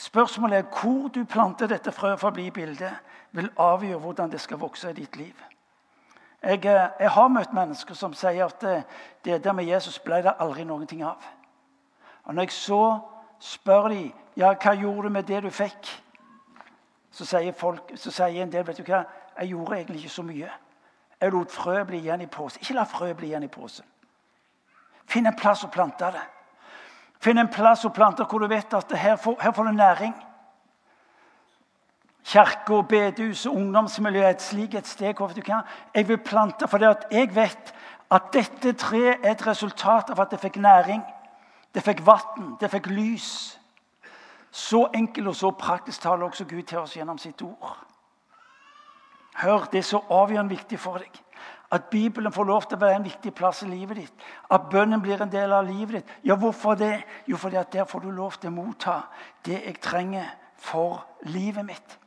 Spørsmålet 0.00 0.58
er 0.58 0.80
hvor 0.80 1.08
du 1.08 1.24
planter 1.24 1.66
dette 1.68 1.92
frøet 1.92 2.20
for 2.20 2.30
å 2.30 2.32
bli 2.32 2.46
bildet, 2.50 2.92
vil 3.36 3.50
avgjøre 3.60 3.98
hvordan 4.00 4.30
det 4.32 4.40
skal 4.40 4.58
vokse 4.62 4.90
i 4.90 4.96
ditt 4.96 5.16
liv. 5.16 5.34
Jeg, 6.42 6.64
eh, 6.64 6.88
jeg 7.00 7.10
har 7.10 7.28
møtt 7.28 7.52
mennesker 7.52 7.94
som 7.94 8.14
sier 8.16 8.46
at 8.46 8.60
det, 8.64 8.84
det 9.24 9.44
der 9.44 9.52
med 9.52 9.68
Jesus 9.68 9.98
ble 9.98 10.22
det 10.24 10.32
aldri 10.40 10.64
noen 10.64 10.86
ting 10.86 11.02
av. 11.04 11.20
Og 12.24 12.34
Når 12.34 12.48
jeg 12.48 12.52
så 12.52 12.98
spør 13.40 13.88
de, 13.92 14.12
ja, 14.36 14.54
hva 14.54 14.72
gjorde 14.72 15.02
du 15.02 15.12
med 15.12 15.28
det 15.28 15.42
du 15.42 15.50
fikk, 15.50 15.92
så 17.10 17.24
sier, 17.24 17.52
folk, 17.52 17.92
så 17.94 18.10
sier 18.10 18.42
en 18.42 18.52
del 18.52 18.64
vet 18.66 18.80
du 18.80 18.88
hva, 18.88 19.04
jeg 19.36 19.52
gjorde 19.52 19.76
egentlig 19.76 20.00
ikke 20.00 20.16
så 20.16 20.22
mye. 20.22 20.50
Jeg 21.20 21.32
lot 21.32 21.52
frøet 21.52 21.86
bli 21.86 22.00
igjen 22.00 22.24
i 22.24 22.26
posen. 22.26 22.62
Ikke 22.62 22.80
la 22.80 22.88
frøet 22.88 23.16
bli 23.16 23.34
igjen 23.34 23.44
i 23.44 23.52
posen. 23.52 23.84
Finn 25.04 25.26
en 25.26 25.36
plass 25.36 25.64
å 25.64 25.68
plante 25.68 26.08
det. 26.14 26.24
Finn 27.20 27.38
en 27.38 27.50
plass 27.52 27.84
og 27.84 27.92
plante 27.92 28.24
hvor 28.24 28.40
du 28.40 28.48
vet 28.48 28.74
at 28.74 28.92
her 28.96 29.16
får, 29.16 29.36
her 29.42 29.52
får 29.52 29.64
du 29.64 29.72
næring. 29.72 30.14
Kirke, 32.24 32.82
bedehus 32.88 33.46
og 33.46 33.54
ungdomsmiljø 33.54 34.22
er 34.22 34.30
et 34.30 34.42
slik 34.42 34.74
et 34.74 34.86
sted 34.86 35.14
hvor 35.14 35.28
du 35.28 35.40
kan. 35.40 35.62
Jeg 35.94 36.08
vil 36.08 36.18
plante 36.18 36.68
fordi 36.68 36.84
jeg 37.10 37.34
vet 37.34 37.74
at 38.10 38.32
dette 38.32 38.72
treet 38.72 39.20
er 39.22 39.30
et 39.30 39.46
resultat 39.46 40.10
av 40.10 40.20
at 40.20 40.30
det 40.30 40.40
fikk 40.40 40.56
næring. 40.56 41.02
Det 41.74 41.82
fikk 41.82 42.06
vann, 42.06 42.56
det 42.60 42.70
fikk 42.70 42.86
lys. 42.90 43.58
Så 44.50 44.88
enkelt 44.94 45.28
og 45.28 45.36
så 45.36 45.50
praktisk 45.50 46.02
taler 46.02 46.26
også 46.26 46.44
Gud 46.44 46.62
til 46.62 46.78
oss 46.78 46.96
gjennom 46.96 47.18
sitt 47.18 47.42
ord. 47.42 47.76
Hør, 49.34 49.68
det 49.72 49.78
er 49.78 49.86
så 49.86 50.00
avgjørende 50.10 50.56
viktig 50.56 50.78
for 50.78 50.98
deg. 50.98 51.20
At 51.70 51.84
Bibelen 51.90 52.32
får 52.32 52.44
lov 52.44 52.62
til 52.66 52.76
å 52.76 52.80
være 52.80 52.96
en 52.98 53.04
viktig 53.06 53.30
plass 53.34 53.62
i 53.62 53.68
livet 53.70 53.96
ditt. 53.96 54.24
At 54.50 54.66
bønnen 54.70 55.02
blir 55.02 55.22
en 55.22 55.30
del 55.30 55.52
av 55.54 55.68
livet 55.68 56.00
ditt. 56.00 56.12
Ja, 56.26 56.34
hvorfor 56.34 56.74
det? 56.74 57.02
Jo, 57.30 57.36
fordi 57.36 57.56
at 57.56 57.72
der 57.72 57.84
får 57.84 58.00
du 58.02 58.10
lov 58.10 58.38
til 58.40 58.50
å 58.50 58.56
motta 58.56 58.96
det 59.46 59.60
jeg 59.60 59.78
trenger 59.82 60.32
for 60.58 61.04
livet 61.22 61.64
mitt. 61.64 61.98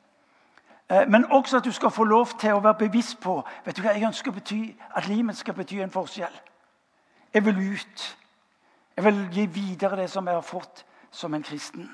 Eh, 0.89 1.08
men 1.08 1.32
også 1.32 1.58
at 1.58 1.65
du 1.65 1.72
skal 1.72 1.91
få 1.91 2.03
lov 2.03 2.36
til 2.39 2.53
å 2.53 2.63
være 2.63 2.84
bevisst 2.86 3.22
på 3.24 3.39
vet 3.65 3.77
du 3.77 3.82
hva, 3.82 3.96
jeg 3.96 4.08
ønsker 4.08 4.32
å 4.32 4.36
bety, 4.36 4.62
at 4.96 5.08
livet 5.08 5.39
skal 5.39 5.55
bety 5.55 5.79
en 5.82 5.93
forskjell. 5.93 6.41
Jeg 7.34 7.46
vil 7.46 7.62
ut. 7.74 8.08
Jeg 8.96 9.05
vil 9.05 9.22
gi 9.32 9.46
videre 9.46 9.98
det 9.98 10.10
som 10.10 10.27
jeg 10.27 10.36
har 10.36 10.46
fått 10.46 10.84
som 11.12 11.34
en 11.34 11.43
kristen. 11.43 11.88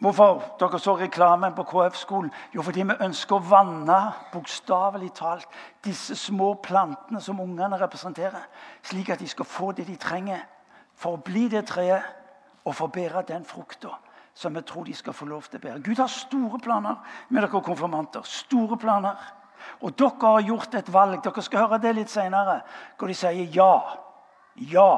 Hvorfor 0.00 0.56
dere 0.60 0.78
så 0.80 0.94
reklamen 0.96 1.52
på 1.54 1.66
KF-skolen? 1.68 2.30
Jo, 2.54 2.62
fordi 2.64 2.86
vi 2.88 2.94
ønsker 3.04 3.36
å 3.36 3.44
vanne 3.50 3.98
bokstavelig 4.32 5.10
talt 5.18 5.58
disse 5.84 6.16
små 6.16 6.54
plantene 6.64 7.20
som 7.20 7.40
ungene 7.40 7.76
representerer, 7.80 8.46
slik 8.82 9.10
at 9.12 9.20
de 9.20 9.28
skal 9.28 9.44
få 9.44 9.72
det 9.76 9.84
de 9.90 9.98
trenger 10.00 10.40
for 10.96 11.18
å 11.18 11.22
bli 11.24 11.48
det 11.52 11.66
treet 11.68 12.00
og 12.64 12.72
for 12.72 12.88
å 12.88 12.94
bære 12.94 13.26
den 13.28 13.44
frukta 13.44 13.92
som 14.34 14.56
vi 14.56 14.62
tror 14.64 14.88
de 14.88 14.94
skal 14.96 15.12
få 15.12 15.28
lov 15.28 15.44
til 15.50 15.60
å 15.60 15.66
bære. 15.66 15.84
Gud 15.84 16.00
har 16.00 16.08
store 16.08 16.58
planer 16.64 16.96
med 17.28 17.42
dere 17.42 17.60
konfirmanter. 17.60 18.24
Store 18.24 18.78
planer. 18.80 19.20
Og 19.84 19.92
dere 19.98 20.16
har 20.22 20.46
gjort 20.48 20.74
et 20.80 20.92
valg. 20.92 21.20
Dere 21.24 21.42
skal 21.44 21.66
høre 21.66 21.80
det 21.82 21.92
litt 21.98 22.12
senere, 22.12 22.62
hvor 22.96 23.10
de 23.10 23.16
sier 23.20 23.52
ja. 23.52 23.74
Ja. 24.70 24.92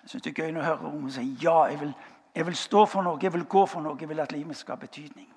Jeg 0.00 0.14
syns 0.14 0.24
det 0.24 0.32
er 0.32 0.46
gøy 0.46 0.54
når 0.54 0.62
jeg 0.62 0.70
hører 0.70 0.94
ungene 0.94 1.12
si 1.12 1.26
ja. 1.42 1.58
jeg 1.68 1.80
vil 1.82 1.92
jeg 2.34 2.46
vil 2.46 2.56
stå 2.56 2.86
for 2.86 3.02
noe, 3.02 3.18
jeg 3.22 3.32
vil 3.32 3.44
gå 3.44 3.66
for 3.66 3.80
noe, 3.80 3.96
jeg 4.00 4.08
vil 4.08 4.20
at 4.20 4.32
livet 4.32 4.56
skal 4.56 4.76
ha 4.76 4.80
betydning. 4.80 5.28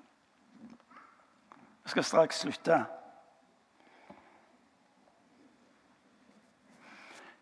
Jeg 1.84 1.90
skal 1.90 2.04
straks 2.04 2.40
slutte. 2.44 2.84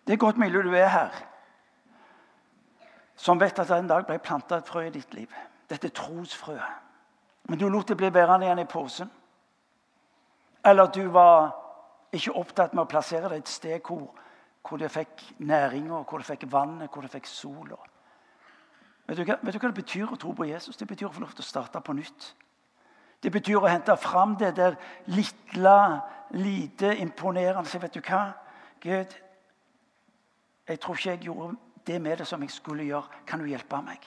Det 0.07 0.13
er 0.13 0.17
godt 0.17 0.39
mulig 0.39 0.65
du 0.65 0.75
er 0.75 0.89
her 0.89 1.27
som 3.21 3.41
vet 3.41 3.59
at 3.59 3.69
det 3.69 3.77
en 3.77 3.89
dag 3.89 4.07
ble 4.09 4.17
planta 4.19 4.57
et 4.59 4.69
frø 4.69 4.87
i 4.87 4.93
ditt 4.95 5.13
liv. 5.15 5.33
Dette 5.69 5.91
trosfrøet. 5.93 6.79
Men 7.53 7.59
du 7.59 7.69
lot 7.69 7.89
det 7.89 7.99
bli 8.01 8.09
værende 8.15 8.47
igjen 8.47 8.63
i 8.63 8.69
posen. 8.71 9.11
Eller 10.65 10.89
du 10.89 11.03
var 11.13 11.51
ikke 12.13 12.33
opptatt 12.41 12.73
med 12.73 12.87
å 12.87 12.89
plassere 12.89 13.29
det 13.29 13.43
et 13.43 13.53
sted 13.53 13.77
hvor, 13.85 14.09
hvor 14.65 14.81
det 14.81 14.91
fikk 14.93 15.25
næringa, 15.39 16.01
hvor 16.09 16.23
det 16.23 16.31
fikk 16.31 16.49
vannet, 16.53 16.89
hvor 16.89 17.05
det 17.05 17.13
fikk 17.13 17.29
sol. 17.29 17.75
Vet 19.11 19.19
du, 19.19 19.25
hva, 19.27 19.41
vet 19.43 19.57
du, 19.57 19.59
hva, 19.59 19.69
det 19.73 19.83
betyr 19.83 20.13
å 20.15 20.17
tro 20.23 20.31
på 20.39 20.47
Jesus? 20.47 20.77
Det 20.79 20.87
betyr 20.87 21.09
å 21.09 21.11
få 21.11 21.25
lov 21.25 21.33
til 21.35 21.43
å 21.43 21.49
starte 21.49 21.81
på 21.83 21.97
nytt. 21.99 22.29
Det 23.19 23.33
betyr 23.35 23.59
å 23.59 23.67
hente 23.67 23.97
fram 23.99 24.37
det 24.39 24.53
der 24.55 24.77
lille, 25.11 25.81
lite 26.31 26.93
imponerende. 27.03 27.67
Så 27.67 27.81
vet 27.83 27.99
du 27.99 27.99
hva? 28.07 28.21
Gud, 28.81 29.17
jeg 30.69 30.81
tror 30.81 30.95
ikke 30.95 31.11
jeg 31.11 31.27
gjorde 31.27 31.57
det 31.91 31.99
med 32.01 32.23
det 32.23 32.29
som 32.31 32.47
jeg 32.47 32.55
skulle 32.55 32.87
gjøre. 32.87 33.21
Kan 33.27 33.43
du 33.43 33.51
hjelpe 33.51 33.83
meg? 33.83 34.07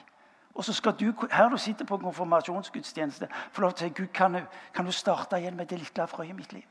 Og 0.54 0.64
så 0.64 0.72
skal 0.72 0.96
du, 0.96 1.12
Her 1.30 1.52
du 1.52 1.58
sitter 1.60 1.84
på 1.84 2.00
konfirmasjonsgudstjeneste, 2.00 3.28
få 3.52 3.66
lov 3.66 3.76
til 3.76 3.84
å 3.84 3.90
si 3.90 4.00
Gud, 4.00 4.08
kan 4.14 4.40
du, 4.40 4.42
kan 4.72 4.88
du 4.88 4.92
starte 4.92 5.36
igjen 5.36 5.56
med 5.56 5.68
det 5.68 5.82
lille 5.84 6.08
frøet 6.08 6.32
i 6.32 6.40
mitt 6.40 6.56
liv? 6.56 6.66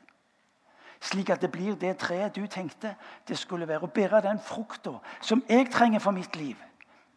Slik 1.04 1.30
at 1.30 1.42
det 1.42 1.52
blir 1.52 1.76
det 1.78 2.00
treet 2.02 2.34
du 2.34 2.48
tenkte 2.48 2.96
det 3.28 3.38
skulle 3.38 3.68
være. 3.68 3.86
Å 3.86 3.94
bære 3.94 4.26
den 4.26 4.40
frukta 4.42 4.98
som 5.22 5.44
jeg 5.50 5.70
trenger 5.70 6.02
for 6.02 6.16
mitt 6.16 6.36
liv 6.36 6.58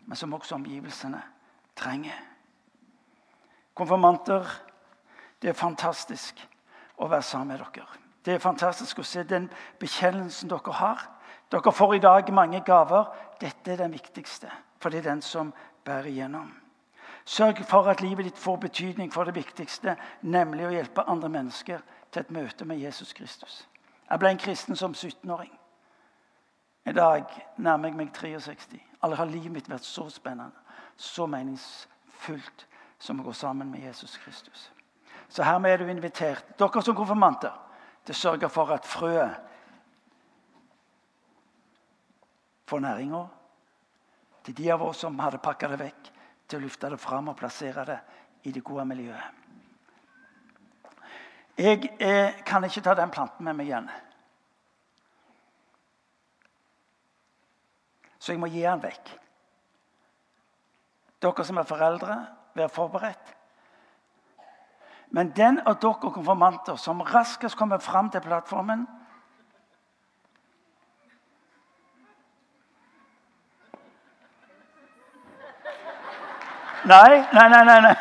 men 0.06 0.16
som 0.16 0.34
også 0.34 0.54
omgivelsene 0.54 1.22
trenger. 1.76 2.16
Konfirmanter, 3.74 4.46
det 5.42 5.50
er 5.50 5.58
fantastisk 5.58 6.40
å 6.96 7.08
være 7.10 7.22
sammen 7.22 7.52
med 7.52 7.60
dere. 7.60 7.86
Det 8.24 8.34
er 8.34 8.42
fantastisk 8.42 8.98
å 8.98 9.06
se 9.06 9.22
den 9.22 9.50
bekjennelsen 9.78 10.50
dere 10.50 10.72
har. 10.80 11.02
Dere 11.52 11.72
får 11.72 11.94
i 11.94 12.02
dag 12.02 12.32
mange 12.34 12.62
gaver. 12.66 13.10
Dette 13.40 13.72
er 13.72 13.82
den 13.84 13.92
viktigste, 13.92 14.50
for 14.80 14.90
det 14.90 15.02
er 15.02 15.10
den 15.10 15.22
som 15.22 15.52
bærer 15.84 16.08
igjennom. 16.10 16.48
Sørg 17.26 17.64
for 17.66 17.90
at 17.90 18.00
livet 18.00 18.24
ditt 18.24 18.38
får 18.38 18.56
betydning 18.62 19.12
for 19.12 19.26
det 19.26 19.34
viktigste, 19.34 19.96
nemlig 20.22 20.66
å 20.66 20.72
hjelpe 20.74 21.04
andre 21.10 21.28
mennesker 21.28 21.82
til 22.12 22.22
et 22.22 22.30
møte 22.30 22.64
med 22.64 22.78
Jesus 22.78 23.12
Kristus. 23.12 23.64
Jeg 24.10 24.18
ble 24.22 24.30
en 24.30 24.38
kristen 24.38 24.78
som 24.78 24.94
17-åring. 24.94 25.50
I 26.86 26.92
dag 26.92 27.24
nærmer 27.56 27.88
jeg 27.88 27.96
meg 27.98 28.12
63. 28.14 28.78
Aldri 29.02 29.18
har 29.18 29.30
livet 29.30 29.52
mitt 29.52 29.68
vært 29.70 29.84
så 29.86 30.06
spennende, 30.10 30.54
så 30.96 31.26
meningsfullt 31.26 32.66
som 32.98 33.20
å 33.20 33.26
gå 33.26 33.34
sammen 33.34 33.70
med 33.70 33.82
Jesus 33.84 34.16
Kristus. 34.22 34.70
Så 35.28 35.42
hermed 35.42 35.72
er 35.72 35.82
du 35.82 35.90
invitert, 35.90 36.54
dere 36.58 36.82
som 36.82 36.96
konfirmanter, 36.96 37.52
til 38.06 38.14
å 38.14 38.20
sørge 38.20 38.48
for 38.48 38.70
at 38.70 38.86
frøet 38.86 39.34
får 42.70 42.84
næringa. 42.86 43.24
Til 44.46 44.54
de 44.54 44.70
av 44.70 44.82
oss 44.86 45.02
som 45.02 45.18
hadde 45.18 45.42
pakka 45.42 45.72
det 45.72 45.80
vekk, 45.82 46.12
til 46.46 46.60
å 46.60 46.66
løfte 46.68 46.90
det 46.92 47.02
fram 47.02 47.32
og 47.32 47.38
plassere 47.38 47.84
det 47.88 47.98
i 48.46 48.54
det 48.54 48.62
gode 48.62 48.86
miljøet. 48.86 49.42
Jeg 51.56 51.88
eh, 51.98 52.36
kan 52.46 52.64
ikke 52.64 52.84
ta 52.84 52.94
den 52.94 53.10
planten 53.10 53.46
med 53.46 53.56
meg 53.58 53.70
igjen. 53.70 53.88
Så 58.26 58.32
jeg 58.32 58.40
må 58.42 58.48
gi 58.50 58.64
den 58.64 58.80
vekk. 58.82 59.10
Dere 61.22 61.44
som 61.46 61.60
er 61.60 61.66
foreldre, 61.68 62.14
vær 62.58 62.72
forberedt. 62.74 63.28
Men 65.14 65.30
den 65.36 65.60
av 65.62 65.76
dere 65.78 66.10
konfirmanter 66.10 66.74
som 66.82 67.04
raskest 67.06 67.54
kommer 67.56 67.78
fram 67.78 68.10
til 68.10 68.24
plattformen 68.26 68.82
Nei, 76.86 77.22
nei, 77.34 77.48
nei. 77.50 77.80
nei. 77.82 77.94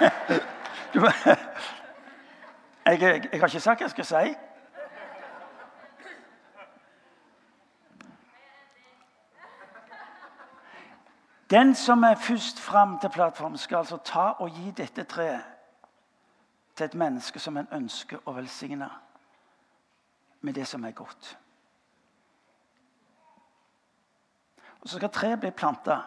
Du, 0.94 1.00
jeg, 2.86 3.02
jeg, 3.02 3.30
jeg, 3.32 3.40
har 3.40 3.48
ikke 3.48 3.60
sagt 3.60 3.82
hva 3.82 3.88
jeg 3.88 3.94
skal 3.96 4.06
si. 4.06 4.36
Den 11.50 11.76
som 11.76 12.04
er 12.04 12.16
først 12.16 12.60
fram 12.60 13.00
til 13.00 13.10
plattformen, 13.10 13.58
skal 13.58 13.78
altså 13.78 13.98
ta 13.98 14.20
og 14.40 14.50
gi 14.50 14.72
dette 14.72 15.04
treet 15.04 15.44
til 16.76 16.86
et 16.86 16.96
menneske 16.96 17.40
som 17.40 17.58
en 17.58 17.68
ønsker 17.72 18.20
å 18.26 18.34
velsigne 18.36 18.90
med 20.42 20.54
det 20.54 20.68
som 20.68 20.84
er 20.84 20.92
godt. 20.92 21.38
Og 24.82 24.90
Så 24.90 24.98
skal 24.98 25.10
treet 25.10 25.40
bli 25.40 25.52
planta, 25.52 26.02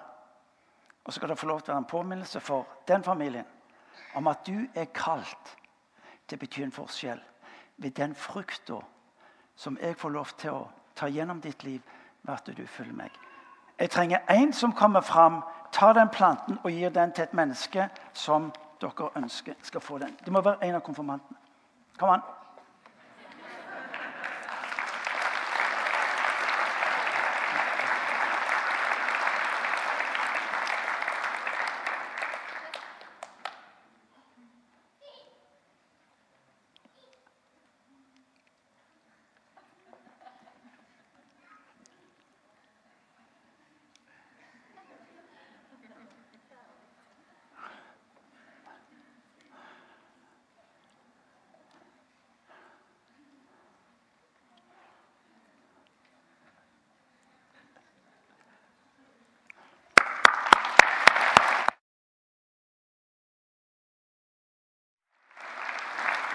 og 1.04 1.12
så 1.12 1.16
skal 1.16 1.28
det 1.28 1.38
få 1.38 1.46
lov 1.46 1.60
til 1.60 1.72
å 1.72 1.74
være 1.74 1.84
en 1.84 1.90
påminnelse 1.90 2.40
for 2.40 2.66
den 2.88 3.04
familien 3.04 3.46
om 4.14 4.26
at 4.26 4.46
du 4.46 4.66
er 4.74 4.84
kalt 4.94 5.56
til 6.28 6.36
å 6.36 6.40
bety 6.40 6.62
en 6.62 6.72
forskjell 6.72 7.22
ved 7.76 7.90
den 7.90 8.14
frukta 8.14 8.80
som 9.56 9.78
jeg 9.80 9.96
får 9.96 10.10
lov 10.10 10.34
til 10.38 10.50
å 10.50 10.68
ta 10.94 11.06
gjennom 11.06 11.40
ditt 11.40 11.64
liv 11.64 11.82
ved 12.22 12.34
at 12.34 12.56
du 12.56 12.66
følger 12.66 12.94
meg. 12.94 13.10
Jeg 13.78 13.90
trenger 13.90 14.18
en 14.30 14.52
som 14.52 14.72
kommer 14.72 15.00
fram, 15.00 15.42
tar 15.72 15.92
den 15.92 16.08
planten 16.08 16.58
og 16.62 16.70
gir 16.70 16.88
den 16.88 17.12
til 17.12 17.22
et 17.22 17.34
menneske 17.34 17.88
som 18.12 18.52
dere 18.80 19.10
ønsker 19.16 19.54
skal 19.62 19.80
få 19.80 19.98
den. 19.98 20.16
Det 20.24 20.32
må 20.32 20.40
være 20.40 20.64
en 20.66 20.74
av 20.74 20.80
konfirmantene. 20.80 21.38
Kom 21.98 22.10
an. 22.10 22.22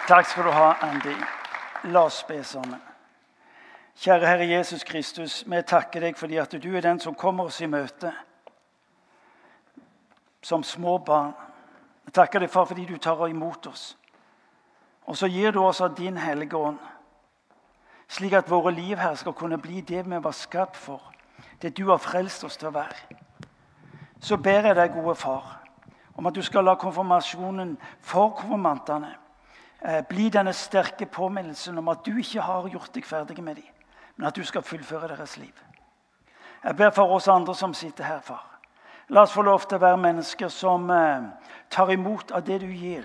Takk 0.07 0.25
skal 0.25 0.43
du 0.43 0.51
ha, 0.51 0.73
Andy. 0.81 1.15
La 1.83 2.01
oss 2.05 2.23
be 2.27 2.43
sammen. 2.43 2.81
Kjære 3.95 4.27
Herre 4.27 4.47
Jesus 4.47 4.83
Kristus, 4.83 5.43
vi 5.47 5.61
takker 5.61 6.03
deg 6.03 6.17
fordi 6.19 6.37
at 6.41 6.51
du 6.59 6.75
er 6.75 6.83
den 6.83 6.99
som 6.99 7.15
kommer 7.15 7.47
oss 7.47 7.61
i 7.61 7.69
møte 7.71 8.11
som 10.43 10.63
små 10.63 10.97
barn. 10.97 11.31
Vi 12.03 12.11
takker 12.11 12.43
deg, 12.43 12.51
far, 12.51 12.65
fordi 12.65 12.85
du 12.85 12.97
tar 12.97 13.27
imot 13.27 13.67
oss. 13.67 13.97
Og 15.07 15.17
så 15.17 15.27
gir 15.31 15.51
du 15.51 15.61
oss 15.63 15.81
av 15.81 15.95
din 15.95 16.17
hellige 16.17 16.57
ånd, 16.57 16.79
slik 18.07 18.33
at 18.33 18.51
våre 18.51 18.71
liv 18.75 18.97
her 18.99 19.15
skal 19.15 19.33
kunne 19.33 19.57
bli 19.57 19.81
det 19.81 20.03
vi 20.03 20.19
var 20.23 20.35
skapt 20.35 20.75
for, 20.75 20.99
det 21.61 21.77
du 21.77 21.87
har 21.87 22.03
frelst 22.03 22.43
oss 22.43 22.59
til 22.59 22.73
å 22.73 22.75
være. 22.75 23.19
Så 24.19 24.37
ber 24.37 24.67
jeg 24.67 24.75
deg, 24.75 24.99
gode 24.99 25.15
far, 25.15 25.61
om 26.15 26.27
at 26.27 26.35
du 26.35 26.41
skal 26.43 26.67
la 26.67 26.75
konfirmasjonen 26.75 27.77
for 28.01 28.35
konfirmantene 28.35 29.22
bli 30.07 30.29
denne 30.31 30.53
sterke 30.55 31.05
påminnelsen 31.11 31.77
om 31.77 31.89
at 31.91 32.05
du 32.05 32.13
ikke 32.15 32.41
har 32.41 32.69
gjort 32.71 32.93
deg 32.95 33.05
ferdig 33.05 33.43
med 33.43 33.57
dem, 33.59 33.67
men 34.15 34.27
at 34.29 34.35
du 34.35 34.43
skal 34.47 34.63
fullføre 34.63 35.09
deres 35.11 35.35
liv. 35.37 35.53
Jeg 36.63 36.75
ber 36.79 36.93
for 36.95 37.11
oss 37.11 37.27
andre 37.27 37.55
som 37.55 37.73
sitter 37.75 38.07
her, 38.07 38.21
far. 38.23 38.53
La 39.09 39.25
oss 39.25 39.33
få 39.35 39.43
lov 39.43 39.65
til 39.67 39.75
å 39.75 39.83
være 39.83 39.99
mennesker 39.99 40.47
som 40.47 40.87
eh, 40.89 41.25
tar 41.69 41.91
imot 41.91 42.31
av 42.31 42.45
det 42.47 42.61
du 42.63 42.69
gir. 42.71 43.03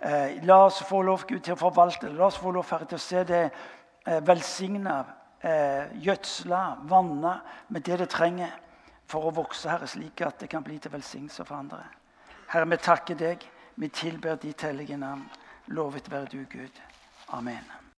Eh, 0.00 0.44
la 0.44 0.62
oss 0.64 0.80
få 0.88 1.02
lov 1.04 1.26
Gud, 1.28 1.42
til 1.44 1.52
å 1.52 1.60
forvalte 1.60 2.08
det. 2.08 2.16
La 2.16 2.30
oss 2.30 2.38
få 2.40 2.54
lov 2.56 2.64
Herre, 2.70 2.88
til 2.88 2.96
å 2.96 3.04
se 3.04 3.24
det 3.28 3.42
eh, 3.44 4.20
velsigna, 4.24 4.96
eh, 5.40 5.92
gjødsla, 6.00 6.62
vanna 6.88 7.36
med 7.68 7.84
det 7.84 8.00
det 8.02 8.08
trenger 8.12 8.56
for 9.06 9.28
å 9.28 9.34
vokse, 9.36 9.68
Herre, 9.68 9.88
slik 9.88 10.24
at 10.24 10.40
det 10.40 10.48
kan 10.52 10.64
bli 10.64 10.78
til 10.80 10.96
velsignelse 10.96 11.44
for 11.44 11.60
andre. 11.60 11.84
Herre, 12.48 12.68
vi 12.72 12.80
takker 12.80 13.20
deg. 13.20 13.44
Vi 13.76 13.88
tilber 13.92 14.38
ditt 14.40 14.62
hellige 14.64 14.96
navn. 14.96 15.26
Lovet 15.66 16.10
være 16.10 16.24
du, 16.24 16.36
Gud. 16.36 16.80
Amen. 17.28 17.85